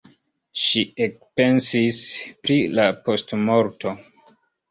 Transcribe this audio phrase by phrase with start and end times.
[0.61, 1.99] Ŝi ekpensis
[2.47, 3.93] pri la postmorto.